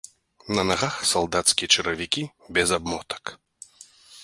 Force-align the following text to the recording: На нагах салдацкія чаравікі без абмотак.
На 0.59 0.63
нагах 0.69 0.95
салдацкія 1.09 1.67
чаравікі 1.77 2.23
без 2.59 2.75
абмотак. 2.81 3.23